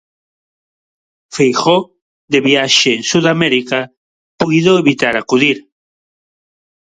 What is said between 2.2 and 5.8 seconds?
de viaxe en Sudamérica, puido evitar acudir.